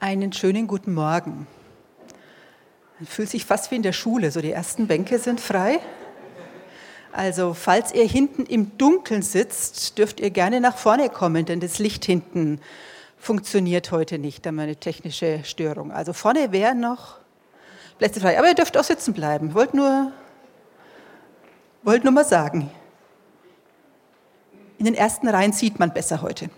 [0.00, 1.48] Einen schönen guten Morgen.
[3.00, 5.80] Man fühlt sich fast wie in der Schule, so die ersten Bänke sind frei.
[7.10, 11.80] Also falls ihr hinten im Dunkeln sitzt, dürft ihr gerne nach vorne kommen, denn das
[11.80, 12.60] Licht hinten
[13.18, 15.90] funktioniert heute nicht, da haben wir eine technische Störung.
[15.90, 17.18] Also vorne wären noch
[17.98, 19.52] Plätze frei, aber ihr dürft auch sitzen bleiben.
[19.52, 20.12] Wollt nur,
[21.82, 22.70] wollt nur mal sagen.
[24.78, 26.50] In den ersten Reihen sieht man besser heute.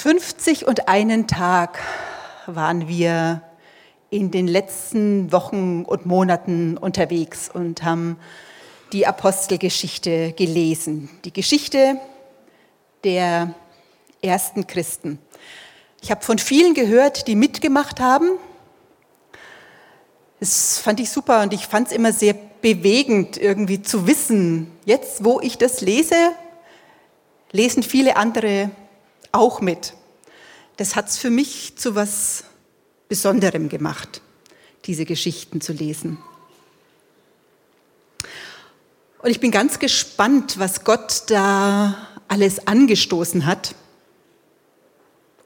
[0.00, 1.78] 50 und einen Tag
[2.46, 3.42] waren wir
[4.08, 8.16] in den letzten Wochen und Monaten unterwegs und haben
[8.94, 11.10] die Apostelgeschichte gelesen.
[11.26, 12.00] Die Geschichte
[13.04, 13.54] der
[14.22, 15.18] ersten Christen.
[16.00, 18.30] Ich habe von vielen gehört, die mitgemacht haben.
[20.40, 25.26] Das fand ich super und ich fand es immer sehr bewegend, irgendwie zu wissen, jetzt
[25.26, 26.30] wo ich das lese,
[27.52, 28.70] lesen viele andere
[29.32, 29.94] auch mit.
[30.76, 32.44] Das hat es für mich zu was
[33.08, 34.22] Besonderem gemacht,
[34.86, 36.18] diese Geschichten zu lesen.
[39.18, 43.74] Und ich bin ganz gespannt, was Gott da alles angestoßen hat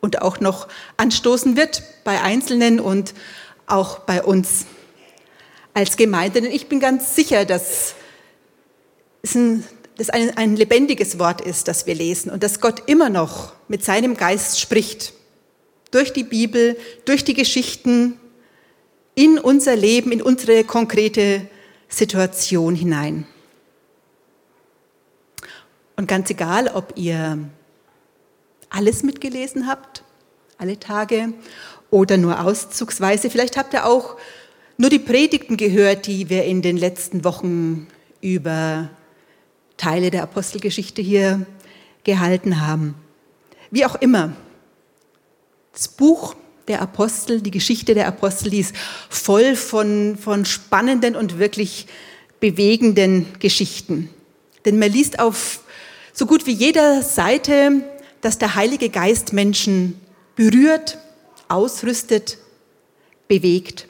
[0.00, 0.68] und auch noch
[0.98, 3.14] anstoßen wird bei Einzelnen und
[3.66, 4.66] auch bei uns
[5.72, 6.42] als Gemeinde.
[6.42, 7.94] Denn ich bin ganz sicher, dass
[9.22, 9.64] es ein
[9.96, 13.84] das ein, ein lebendiges Wort ist, das wir lesen und dass Gott immer noch mit
[13.84, 15.12] seinem Geist spricht.
[15.90, 18.18] Durch die Bibel, durch die Geschichten,
[19.14, 21.46] in unser Leben, in unsere konkrete
[21.88, 23.26] Situation hinein.
[25.96, 27.38] Und ganz egal, ob ihr
[28.70, 30.02] alles mitgelesen habt,
[30.58, 31.32] alle Tage,
[31.90, 34.16] oder nur auszugsweise, vielleicht habt ihr auch
[34.76, 37.86] nur die Predigten gehört, die wir in den letzten Wochen
[38.20, 38.90] über
[39.84, 41.44] Teile der Apostelgeschichte hier
[42.04, 42.94] gehalten haben.
[43.70, 44.32] Wie auch immer,
[45.74, 46.36] das Buch
[46.68, 48.74] der Apostel, die Geschichte der Apostel, die ist
[49.10, 51.86] voll von, von spannenden und wirklich
[52.40, 54.08] bewegenden Geschichten.
[54.64, 55.60] Denn man liest auf
[56.14, 57.82] so gut wie jeder Seite,
[58.22, 60.00] dass der Heilige Geist Menschen
[60.34, 60.96] berührt,
[61.48, 62.38] ausrüstet,
[63.28, 63.86] bewegt.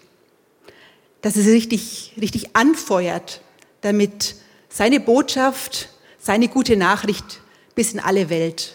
[1.22, 3.43] Dass sie richtig, richtig anfeuert,
[3.81, 4.34] damit
[4.75, 7.41] seine Botschaft, seine gute Nachricht
[7.77, 8.75] bis in alle Welt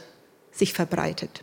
[0.51, 1.41] sich verbreitet.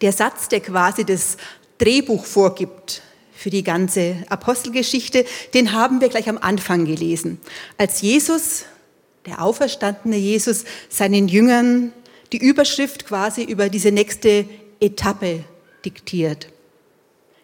[0.00, 1.36] Der Satz, der quasi das
[1.78, 3.02] Drehbuch vorgibt
[3.34, 7.40] für die ganze Apostelgeschichte, den haben wir gleich am Anfang gelesen.
[7.78, 8.64] Als Jesus,
[9.26, 11.92] der auferstandene Jesus, seinen Jüngern
[12.32, 15.42] die Überschrift quasi über diese nächste Etappe
[15.84, 16.48] diktiert.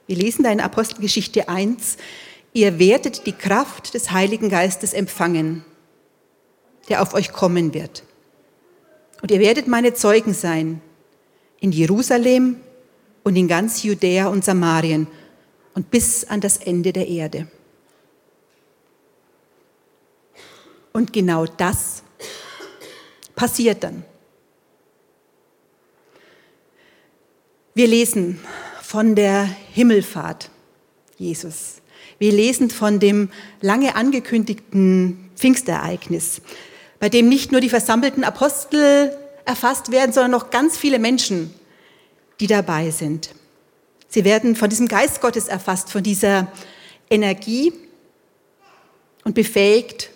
[0.07, 1.97] Wir lesen da in Apostelgeschichte 1,
[2.53, 5.65] ihr werdet die Kraft des Heiligen Geistes empfangen,
[6.89, 8.03] der auf euch kommen wird.
[9.23, 10.81] Und ihr werdet meine Zeugen sein
[11.61, 12.57] in Jerusalem
[13.23, 15.07] und in ganz Judäa und Samarien
[15.75, 17.47] und bis an das Ende der Erde.
[20.93, 22.03] Und genau das
[23.37, 24.05] passiert dann.
[27.75, 28.41] Wir lesen
[28.83, 30.51] von der Himmelfahrt
[31.17, 31.81] Jesus.
[32.21, 33.31] Wir lesen von dem
[33.63, 36.43] lange angekündigten Pfingstereignis,
[36.99, 39.17] bei dem nicht nur die versammelten Apostel
[39.47, 41.53] erfasst werden, sondern noch ganz viele Menschen,
[42.39, 43.31] die dabei sind.
[44.09, 46.53] Sie werden von diesem Geist Gottes erfasst, von dieser
[47.09, 47.73] Energie
[49.25, 50.11] und befähigt,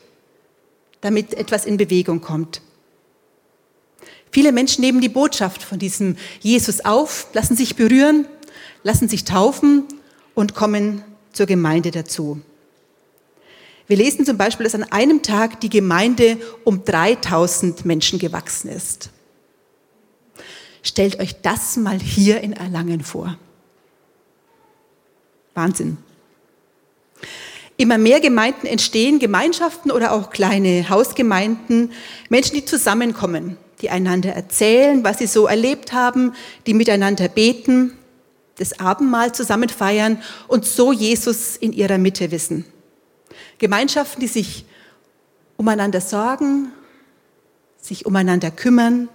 [1.01, 2.61] damit etwas in Bewegung kommt.
[4.31, 8.27] Viele Menschen nehmen die Botschaft von diesem Jesus auf, lassen sich berühren,
[8.83, 9.85] lassen sich taufen
[10.35, 11.03] und kommen
[11.35, 12.41] zur Gemeinde dazu.
[13.87, 19.11] Wir lesen zum Beispiel, dass an einem Tag die Gemeinde um 3000 Menschen gewachsen ist.
[20.83, 23.37] Stellt euch das mal hier in Erlangen vor.
[25.55, 25.99] Wahnsinn.
[27.77, 31.93] Immer mehr Gemeinden entstehen, Gemeinschaften oder auch kleine Hausgemeinden,
[32.29, 36.35] Menschen, die zusammenkommen, die einander erzählen, was sie so erlebt haben,
[36.67, 37.93] die miteinander beten,
[38.57, 42.65] das Abendmahl zusammen feiern und so Jesus in ihrer Mitte wissen.
[43.59, 44.65] Gemeinschaften, die sich
[45.57, 46.73] umeinander sorgen,
[47.81, 49.09] sich umeinander kümmern.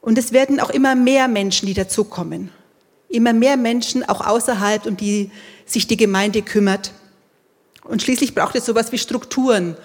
[0.00, 2.50] Und es werden auch immer mehr Menschen, die dazukommen.
[3.08, 5.30] Immer mehr Menschen, auch außerhalb, um die
[5.66, 6.92] sich die Gemeinde kümmert.
[7.84, 9.76] Und schließlich braucht es sowas wie Strukturen,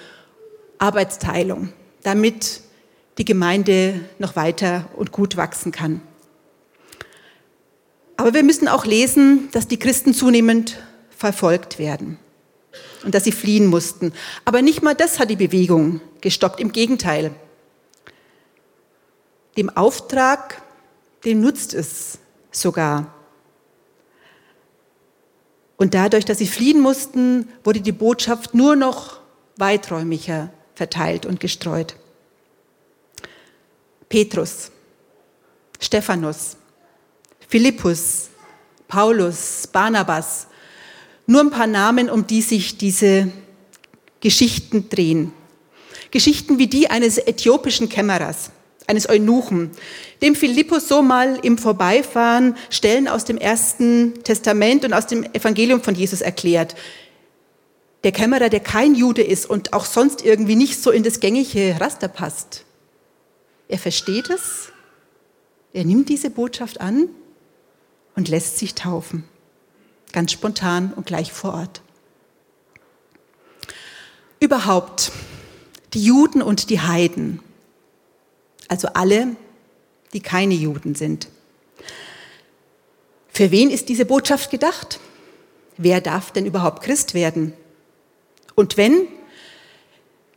[0.78, 1.70] Arbeitsteilung,
[2.04, 2.62] damit
[3.18, 6.02] die Gemeinde noch weiter und gut wachsen kann.
[8.18, 10.78] Aber wir müssen auch lesen, dass die Christen zunehmend
[11.10, 12.20] verfolgt werden.
[13.06, 14.14] und dass sie fliehen mussten.
[14.44, 17.32] Aber nicht mal das hat die Bewegung gestoppt, im Gegenteil.
[19.58, 20.62] Dem Auftrag,
[21.24, 22.18] dem nutzt es
[22.52, 23.14] sogar.
[25.78, 29.20] Und dadurch, dass sie fliehen mussten, wurde die Botschaft nur noch
[29.58, 31.96] weiträumiger verteilt und gestreut.
[34.10, 34.72] Petrus,
[35.80, 36.58] Stephanus,
[37.48, 38.30] Philippus,
[38.88, 40.48] Paulus, Barnabas,
[41.28, 43.32] nur ein paar Namen, um die sich diese
[44.20, 45.32] Geschichten drehen.
[46.12, 48.52] Geschichten wie die eines äthiopischen Kämmerers,
[48.88, 49.72] eines Eunuchen,
[50.22, 55.82] dem Philippus so mal im Vorbeifahren Stellen aus dem Ersten Testament und aus dem Evangelium
[55.82, 56.76] von Jesus erklärt.
[58.04, 61.76] Der Kämmerer, der kein Jude ist und auch sonst irgendwie nicht so in das gängige
[61.80, 62.64] Raster passt.
[63.68, 64.70] Er versteht es,
[65.74, 67.10] er nimmt diese Botschaft an
[68.16, 69.24] und lässt sich taufen.
[70.12, 71.82] Ganz spontan und gleich vor Ort.
[74.40, 75.12] Überhaupt,
[75.94, 77.40] die Juden und die Heiden,
[78.68, 79.36] also alle,
[80.14, 81.28] die keine Juden sind.
[83.28, 85.00] Für wen ist diese Botschaft gedacht?
[85.78, 87.54] Wer darf denn überhaupt Christ werden?
[88.56, 89.08] Und wenn,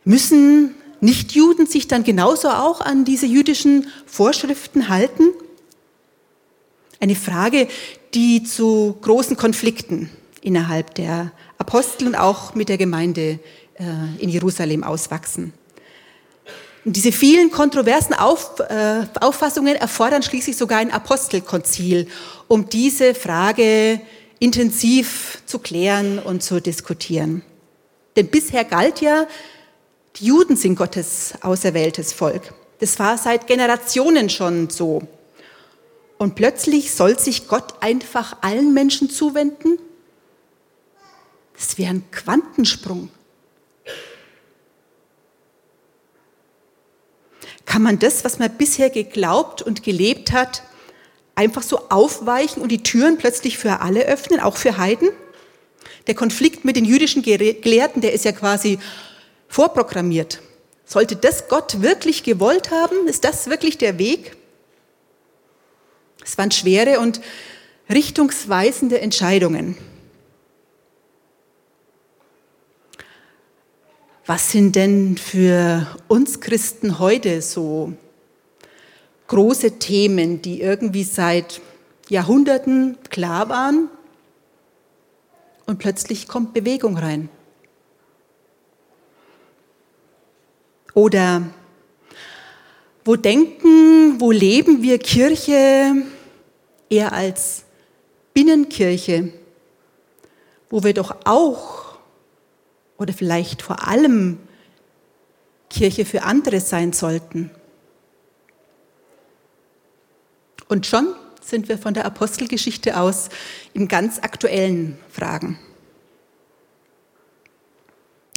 [0.05, 5.33] müssen Nichtjuden sich dann genauso auch an diese jüdischen Vorschriften halten?
[7.00, 7.69] Eine Frage,
[8.15, 10.11] die zu großen Konflikten
[10.41, 13.39] innerhalb der Apostel und auch mit der Gemeinde
[13.79, 13.85] äh,
[14.19, 15.53] in Jerusalem auswachsen.
[16.85, 22.06] Und diese vielen kontroversen Auf, äh, Auffassungen erfordern schließlich sogar ein Apostelkonzil,
[22.47, 24.01] um diese Frage
[24.39, 27.43] intensiv zu klären und zu diskutieren.
[28.17, 29.27] Denn bisher galt ja,
[30.17, 32.55] die Juden sind Gottes auserwähltes Volk.
[32.81, 35.03] Das war seit Generationen schon so.
[36.19, 39.79] Und plötzlich soll sich Gott einfach allen Menschen zuwenden?
[41.56, 43.11] Das wäre ein Quantensprung.
[47.65, 50.62] Kann man das, was man bisher geglaubt und gelebt hat,
[51.35, 55.11] einfach so aufweichen und die Türen plötzlich für alle öffnen, auch für Heiden?
[56.06, 58.79] Der Konflikt mit den jüdischen Gelehrten, der ist ja quasi
[59.49, 60.41] vorprogrammiert.
[60.85, 63.06] Sollte das Gott wirklich gewollt haben?
[63.06, 64.38] Ist das wirklich der Weg?
[66.29, 67.23] Es waren schwere und
[67.89, 69.79] richtungsweisende Entscheidungen.
[74.27, 77.95] Was sind denn für uns Christen heute so
[79.29, 81.63] große Themen, die irgendwie seit
[82.11, 83.89] Jahrhunderten klar waren
[85.65, 87.31] und plötzlich kommt Bewegung rein?
[90.93, 91.45] Oder
[93.07, 96.03] wo denken, wo leben wir Kirche
[96.88, 97.64] eher als
[98.35, 99.32] Binnenkirche,
[100.70, 101.99] wo wir doch auch
[102.99, 104.38] oder vielleicht vor allem
[105.70, 107.50] Kirche für andere sein sollten.
[110.69, 113.31] Und schon sind wir von der Apostelgeschichte aus
[113.73, 115.58] in ganz aktuellen Fragen.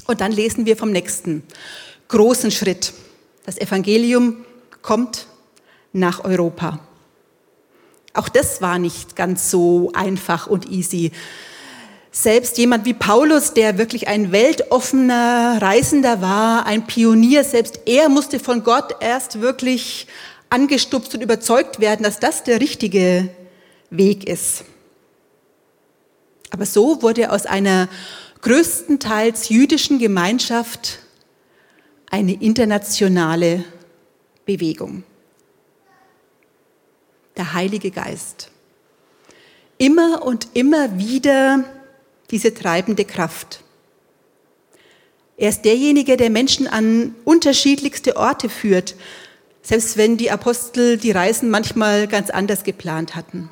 [0.07, 1.43] Und dann lesen wir vom nächsten
[2.07, 2.93] großen Schritt.
[3.45, 4.45] Das Evangelium
[4.81, 5.27] kommt
[5.93, 6.79] nach Europa.
[8.13, 11.11] Auch das war nicht ganz so einfach und easy.
[12.11, 18.39] Selbst jemand wie Paulus, der wirklich ein weltoffener Reisender war, ein Pionier, selbst er musste
[18.39, 20.07] von Gott erst wirklich
[20.49, 23.29] angestupst und überzeugt werden, dass das der richtige
[23.89, 24.65] Weg ist.
[26.49, 27.87] Aber so wurde aus einer
[28.41, 30.99] größtenteils jüdischen Gemeinschaft
[32.09, 33.63] eine internationale
[34.45, 35.03] Bewegung.
[37.37, 38.51] Der Heilige Geist.
[39.77, 41.63] Immer und immer wieder
[42.29, 43.63] diese treibende Kraft.
[45.37, 48.95] Er ist derjenige, der Menschen an unterschiedlichste Orte führt,
[49.63, 53.49] selbst wenn die Apostel die Reisen manchmal ganz anders geplant hatten.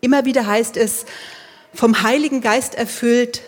[0.00, 1.06] Immer wieder heißt es,
[1.74, 3.42] vom Heiligen Geist erfüllt,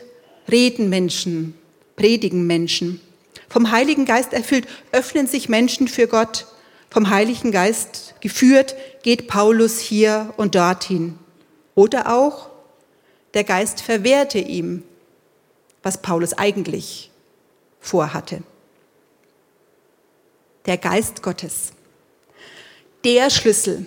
[0.50, 1.54] reden Menschen,
[1.96, 3.00] predigen Menschen.
[3.48, 6.46] Vom Heiligen Geist erfüllt, öffnen sich Menschen für Gott.
[6.90, 11.18] Vom Heiligen Geist geführt, geht Paulus hier und dorthin.
[11.74, 12.50] Oder auch,
[13.32, 14.82] der Geist verwehrte ihm,
[15.82, 17.10] was Paulus eigentlich
[17.80, 18.42] vorhatte.
[20.66, 21.72] Der Geist Gottes,
[23.04, 23.86] der Schlüssel,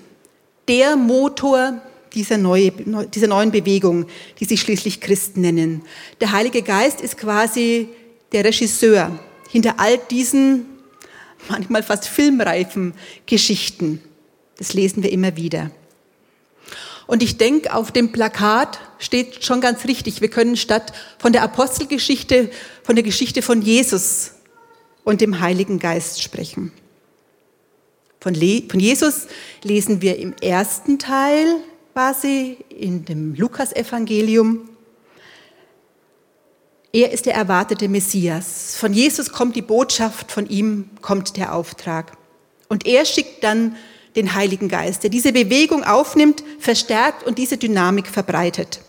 [0.67, 1.81] der Motor
[2.13, 4.07] dieser, neue, dieser neuen Bewegung,
[4.39, 5.83] die sich schließlich Christen nennen.
[6.22, 7.89] Der Heilige Geist ist quasi
[8.31, 9.19] der Regisseur
[9.50, 10.65] hinter all diesen
[11.50, 12.94] manchmal fast filmreifen
[13.26, 14.02] Geschichten.
[14.58, 15.72] Das lesen wir immer wieder.
[17.06, 21.44] Und ich denke, auf dem Plakat steht schon ganz richtig, wir können statt von der
[21.44, 22.50] Apostelgeschichte,
[22.84, 24.32] von der Geschichte von Jesus
[25.04, 26.72] und dem Heiligen Geist sprechen.
[28.22, 29.28] Von, von Jesus
[29.64, 31.58] lesen wir im ersten Teil
[31.92, 34.70] quasi in dem Lukasevangelium.
[36.96, 38.76] Er ist der erwartete Messias.
[38.76, 42.16] Von Jesus kommt die Botschaft, von ihm kommt der Auftrag.
[42.70, 43.76] Und er schickt dann
[44.16, 48.80] den Heiligen Geist, der diese Bewegung aufnimmt, verstärkt und diese Dynamik verbreitet.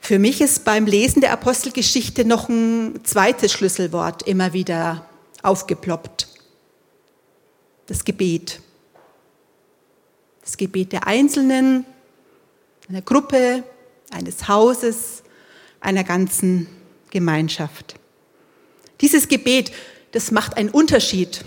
[0.00, 5.06] Für mich ist beim Lesen der Apostelgeschichte noch ein zweites Schlüsselwort immer wieder
[5.42, 6.26] aufgeploppt.
[7.86, 8.60] Das Gebet.
[10.40, 11.84] Das Gebet der Einzelnen,
[12.88, 13.62] einer Gruppe,
[14.10, 15.22] eines Hauses,
[15.80, 16.66] einer ganzen
[17.10, 17.94] Gemeinschaft.
[19.00, 19.72] Dieses Gebet,
[20.12, 21.44] das macht einen Unterschied.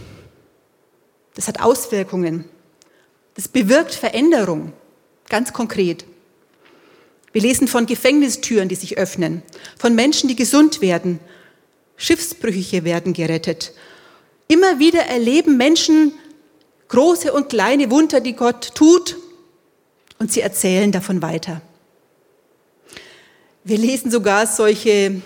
[1.35, 2.45] Das hat Auswirkungen.
[3.35, 4.73] Das bewirkt Veränderung,
[5.29, 6.05] ganz konkret.
[7.31, 9.41] Wir lesen von Gefängnistüren, die sich öffnen,
[9.77, 11.19] von Menschen, die gesund werden,
[11.97, 13.73] Schiffsbrüchige werden gerettet.
[14.47, 16.13] Immer wieder erleben Menschen
[16.89, 19.17] große und kleine Wunder, die Gott tut,
[20.19, 21.61] und sie erzählen davon weiter.
[23.63, 25.21] Wir lesen sogar solche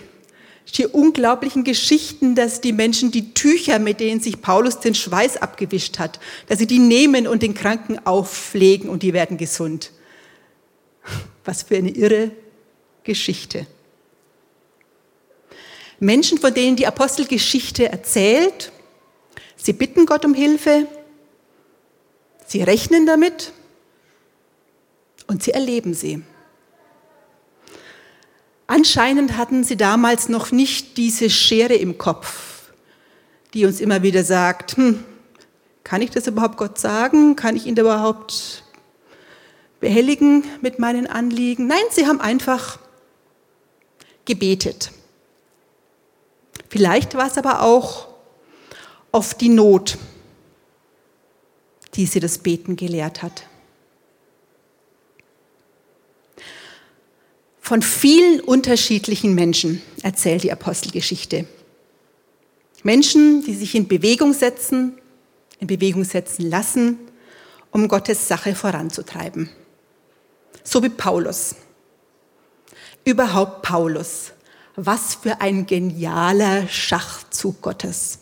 [0.76, 5.98] die unglaublichen Geschichten, dass die Menschen die Tücher, mit denen sich Paulus den Schweiß abgewischt
[5.98, 9.92] hat, dass sie die nehmen und den Kranken auflegen und die werden gesund.
[11.46, 12.32] Was für eine irre
[13.04, 13.66] Geschichte.
[16.00, 18.72] Menschen, von denen die Apostelgeschichte erzählt,
[19.56, 20.86] sie bitten Gott um Hilfe,
[22.46, 23.52] sie rechnen damit
[25.26, 26.22] und sie erleben sie.
[28.68, 32.72] Anscheinend hatten sie damals noch nicht diese Schere im Kopf,
[33.54, 35.06] die uns immer wieder sagt, hm,
[35.86, 37.38] kann ich das überhaupt Gott sagen?
[37.38, 38.64] Kann ich ihn überhaupt
[39.80, 41.68] behelligen mit meinen Anliegen?
[41.68, 42.78] Nein, sie haben einfach
[44.26, 44.92] gebetet.
[46.68, 48.10] Vielleicht war es aber auch
[49.14, 49.98] oft die Not,
[51.94, 53.44] die sie das Beten gelehrt hat.
[57.68, 61.46] Von vielen unterschiedlichen Menschen erzählt die Apostelgeschichte.
[62.82, 64.98] Menschen, die sich in Bewegung setzen,
[65.60, 66.98] in Bewegung setzen lassen,
[67.72, 69.50] um Gottes Sache voranzutreiben.
[70.64, 71.56] So wie Paulus.
[73.04, 74.32] Überhaupt Paulus.
[74.78, 78.20] Was für ein genialer Schachzug Gottes.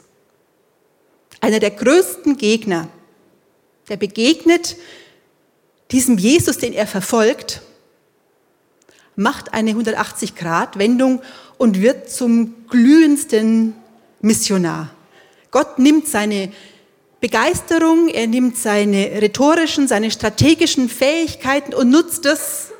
[1.40, 2.90] Einer der größten Gegner,
[3.90, 4.76] der begegnet
[5.92, 7.62] diesem Jesus, den er verfolgt,
[9.16, 11.22] macht eine 180-Grad-Wendung
[11.58, 13.74] und wird zum glühendsten
[14.22, 14.90] Missionar.
[15.52, 16.52] Gott nimmt seine
[17.22, 22.72] Begeisterung, er nimmt seine rhetorischen, seine strategischen Fähigkeiten und nutzt das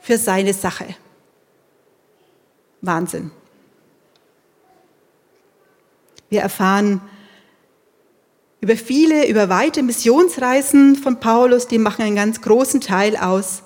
[0.00, 0.96] für seine Sache.
[2.80, 3.30] Wahnsinn.
[6.28, 7.00] Wir erfahren
[8.60, 13.62] über viele, über weite Missionsreisen von Paulus, die machen einen ganz großen Teil aus.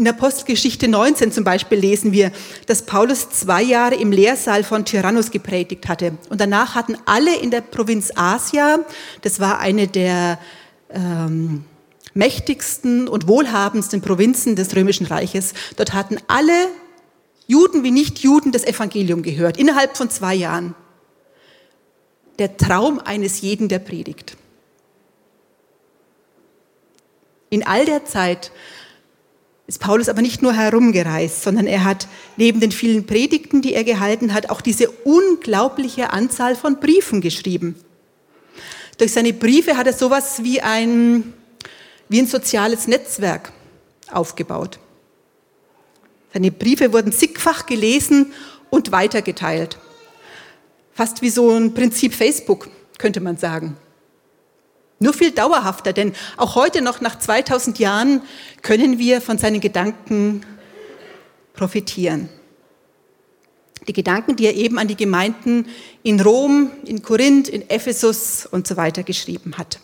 [0.00, 2.32] In Apostelgeschichte 19 zum Beispiel lesen wir,
[2.64, 6.16] dass Paulus zwei Jahre im Lehrsaal von Tyrannus gepredigt hatte.
[6.30, 8.78] Und danach hatten alle in der Provinz Asia,
[9.20, 10.38] das war eine der
[10.88, 11.64] ähm,
[12.14, 16.68] mächtigsten und wohlhabendsten Provinzen des Römischen Reiches, dort hatten alle
[17.46, 20.74] Juden wie Nichtjuden das Evangelium gehört, innerhalb von zwei Jahren.
[22.38, 24.38] Der Traum eines jeden, der predigt.
[27.50, 28.50] In all der Zeit
[29.70, 33.84] ist Paulus aber nicht nur herumgereist, sondern er hat neben den vielen Predigten, die er
[33.84, 37.76] gehalten hat, auch diese unglaubliche Anzahl von Briefen geschrieben.
[38.98, 41.32] Durch seine Briefe hat er sowas wie ein,
[42.08, 43.52] wie ein soziales Netzwerk
[44.10, 44.80] aufgebaut.
[46.32, 48.32] Seine Briefe wurden zigfach gelesen
[48.70, 49.78] und weitergeteilt.
[50.94, 53.76] Fast wie so ein Prinzip Facebook, könnte man sagen.
[55.02, 58.20] Nur viel dauerhafter, denn auch heute noch nach 2000 Jahren
[58.60, 60.44] können wir von seinen Gedanken
[61.54, 62.28] profitieren.
[63.88, 65.68] Die Gedanken, die er eben an die Gemeinden
[66.02, 69.80] in Rom, in Korinth, in Ephesus und so weiter geschrieben hat.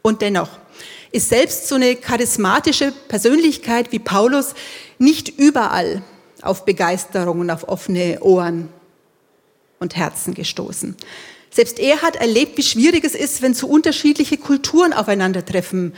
[0.00, 0.48] Und dennoch
[1.12, 4.54] ist selbst so eine charismatische Persönlichkeit wie Paulus
[4.98, 6.02] nicht überall
[6.40, 8.70] auf Begeisterung und auf offene Ohren
[9.80, 10.96] und Herzen gestoßen.
[11.52, 15.94] Selbst er hat erlebt, wie schwierig es ist, wenn so unterschiedliche Kulturen aufeinandertreffen.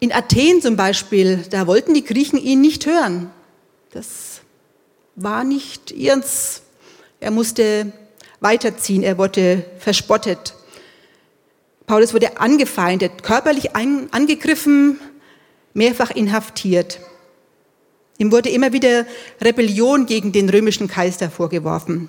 [0.00, 3.30] In Athen zum Beispiel, da wollten die Griechen ihn nicht hören.
[3.92, 4.40] Das
[5.14, 6.62] war nicht ihrs.
[7.20, 7.92] Er musste
[8.40, 10.54] weiterziehen, er wurde verspottet.
[11.86, 14.98] Paulus wurde angefeindet, körperlich angegriffen,
[15.72, 16.98] mehrfach inhaftiert.
[18.18, 19.06] Ihm wurde immer wieder
[19.40, 22.08] Rebellion gegen den römischen Kaiser vorgeworfen.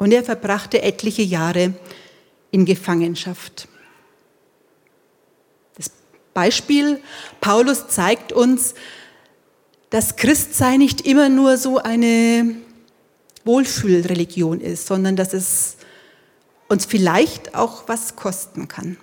[0.00, 1.74] Und er verbrachte etliche Jahre
[2.50, 3.68] in Gefangenschaft.
[5.76, 5.90] Das
[6.32, 7.02] Beispiel
[7.42, 8.74] Paulus zeigt uns,
[9.90, 12.56] dass Christsein nicht immer nur so eine
[13.44, 15.76] Wohlfühlreligion ist, sondern dass es
[16.68, 18.96] uns vielleicht auch was kosten kann.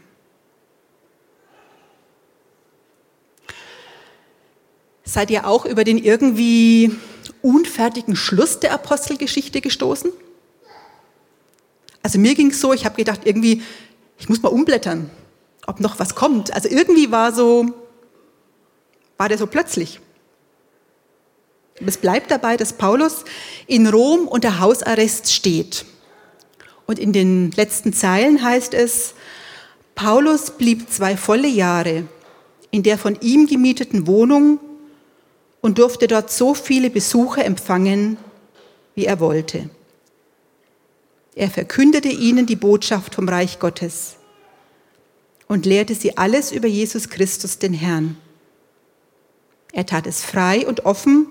[5.04, 6.92] Seid ihr auch über den irgendwie
[7.44, 10.12] unfertigen Schluss der Apostelgeschichte gestoßen?
[12.08, 13.62] Also mir ging es so, ich habe gedacht, irgendwie,
[14.18, 15.10] ich muss mal umblättern,
[15.66, 16.54] ob noch was kommt.
[16.54, 17.66] Also irgendwie war so,
[19.18, 20.00] war der so plötzlich.
[21.86, 23.26] Es bleibt dabei, dass Paulus
[23.68, 25.84] in Rom unter Hausarrest steht.
[26.86, 29.14] Und in den letzten Zeilen heißt es,
[29.94, 32.06] Paulus blieb zwei volle Jahre
[32.72, 34.62] in der von ihm gemieteten Wohnung
[35.60, 38.16] und durfte dort so viele Besucher empfangen,
[38.96, 39.70] wie er wollte.
[41.38, 44.16] Er verkündete ihnen die Botschaft vom Reich Gottes
[45.48, 48.18] und lehrte sie alles über Jesus Christus, den Herrn.
[49.72, 51.28] Er tat es frei und offen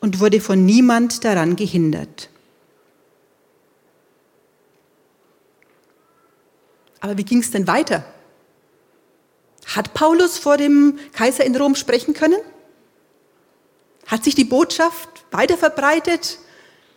[0.00, 2.30] und wurde von niemand daran gehindert.
[6.98, 8.04] Aber wie ging es denn weiter?
[9.66, 12.40] Hat Paulus vor dem Kaiser in Rom sprechen können?
[14.08, 16.40] Hat sich die Botschaft weiter verbreitet?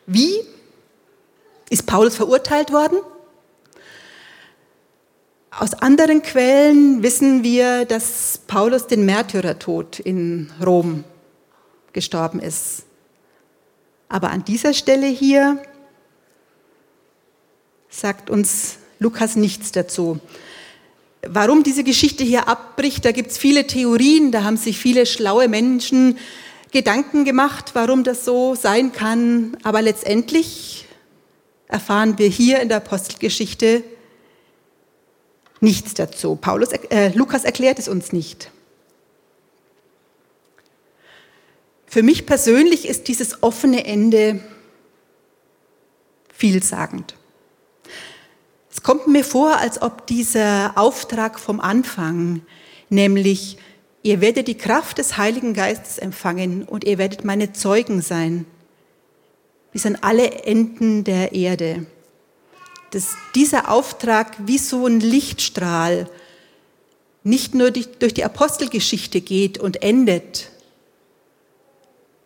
[0.07, 0.39] Wie?
[1.73, 2.99] Ist Paulus verurteilt worden?
[5.49, 11.03] Aus anderen Quellen wissen wir, dass Paulus den Märtyrertod in Rom
[11.91, 12.83] gestorben ist.
[14.07, 15.63] Aber an dieser Stelle hier
[17.89, 20.19] sagt uns Lukas nichts dazu.
[21.27, 25.47] Warum diese Geschichte hier abbricht, da gibt es viele Theorien, da haben sich viele schlaue
[25.47, 26.19] Menschen
[26.69, 29.57] Gedanken gemacht, warum das so sein kann.
[29.63, 30.83] Aber letztendlich
[31.67, 33.83] erfahren wir hier in der Apostelgeschichte
[35.59, 36.35] nichts dazu.
[36.35, 38.51] Paulus, äh, Lukas erklärt es uns nicht.
[41.87, 44.43] Für mich persönlich ist dieses offene Ende
[46.33, 47.15] vielsagend.
[48.71, 52.41] Es kommt mir vor, als ob dieser Auftrag vom Anfang,
[52.89, 53.57] nämlich
[54.01, 58.45] ihr werdet die Kraft des Heiligen Geistes empfangen und ihr werdet meine Zeugen sein,
[59.73, 61.85] bis an alle Enden der Erde,
[62.91, 66.09] dass dieser Auftrag wie so ein Lichtstrahl
[67.23, 70.51] nicht nur durch die Apostelgeschichte geht und endet,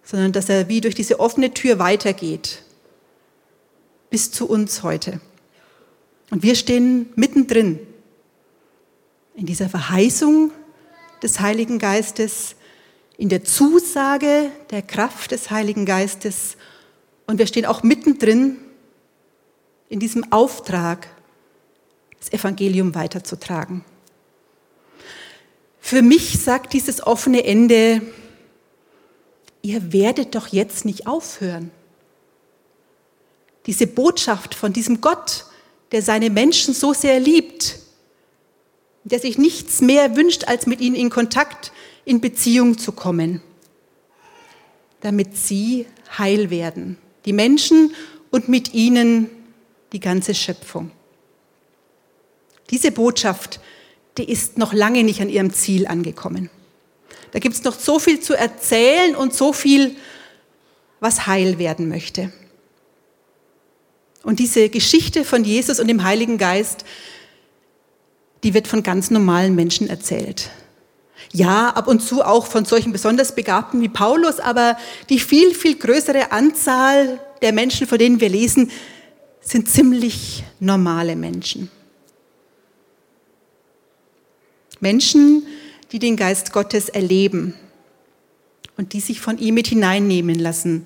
[0.03, 2.63] sondern dass er wie durch diese offene Tür weitergeht
[4.09, 5.19] bis zu uns heute.
[6.29, 7.79] Und wir stehen mittendrin
[9.35, 10.51] in dieser Verheißung
[11.21, 12.55] des Heiligen Geistes,
[13.17, 16.57] in der Zusage der Kraft des Heiligen Geistes
[17.27, 18.57] und wir stehen auch mittendrin
[19.89, 21.07] in diesem Auftrag,
[22.17, 23.85] das Evangelium weiterzutragen.
[25.79, 28.01] Für mich sagt dieses offene Ende,
[29.61, 31.71] ihr werdet doch jetzt nicht aufhören.
[33.65, 35.45] Diese Botschaft von diesem Gott,
[35.91, 37.79] der seine Menschen so sehr liebt,
[39.03, 41.71] der sich nichts mehr wünscht, als mit ihnen in Kontakt,
[42.03, 43.41] in Beziehung zu kommen,
[45.01, 45.85] damit sie
[46.17, 46.97] heil werden.
[47.27, 47.93] Die Menschen
[48.31, 49.29] und mit ihnen
[49.93, 50.91] die ganze Schöpfung.
[52.71, 53.59] Diese Botschaft,
[54.17, 56.49] die ist noch lange nicht an ihrem Ziel angekommen.
[57.31, 59.95] Da gibt es noch so viel zu erzählen und so viel,
[60.99, 62.31] was heil werden möchte.
[64.23, 66.83] Und diese Geschichte von Jesus und dem Heiligen Geist,
[68.43, 70.49] die wird von ganz normalen Menschen erzählt.
[71.33, 74.77] Ja, ab und zu auch von solchen besonders Begabten wie Paulus, aber
[75.09, 78.71] die viel, viel größere Anzahl der Menschen, von denen wir lesen,
[79.41, 81.69] sind ziemlich normale Menschen.
[84.79, 85.45] Menschen,
[85.91, 87.55] die den Geist Gottes erleben
[88.77, 90.85] und die sich von ihm mit hineinnehmen lassen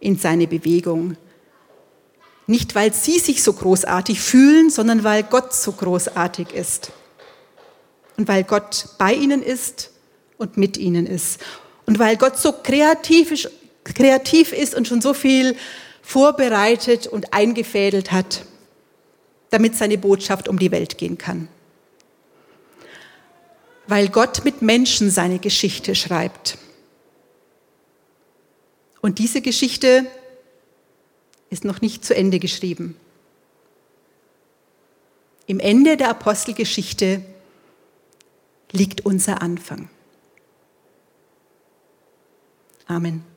[0.00, 1.16] in seine Bewegung.
[2.46, 6.92] Nicht, weil sie sich so großartig fühlen, sondern weil Gott so großartig ist.
[8.16, 9.90] Und weil Gott bei ihnen ist
[10.38, 11.40] und mit ihnen ist.
[11.86, 13.50] Und weil Gott so kreativ ist,
[13.84, 15.56] kreativ ist und schon so viel
[16.02, 18.44] vorbereitet und eingefädelt hat,
[19.50, 21.48] damit seine Botschaft um die Welt gehen kann.
[23.86, 26.58] Weil Gott mit Menschen seine Geschichte schreibt.
[29.00, 30.06] Und diese Geschichte
[31.50, 32.96] ist noch nicht zu Ende geschrieben.
[35.46, 37.22] Im Ende der Apostelgeschichte
[38.72, 39.88] liegt unser Anfang.
[42.86, 43.31] Amen.